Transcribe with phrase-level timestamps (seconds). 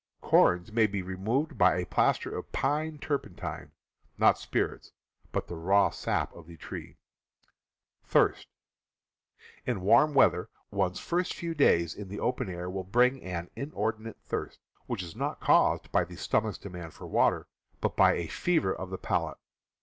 [0.19, 3.71] Corns may be removed by a plaster of pine turpentine
[4.17, 4.93] (not spirits,
[5.31, 6.97] but the raw sap of the tree).
[9.63, 14.17] In warm weather, one's first few days in the open air will bring an inordinate
[14.25, 15.91] thirst, which is not caused ^,.
[15.91, 17.45] by the stomach's demand for water,
[17.79, 19.37] but by a fever of the palate.